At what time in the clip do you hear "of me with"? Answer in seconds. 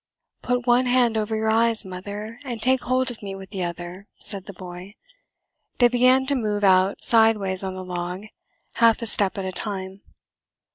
3.11-3.51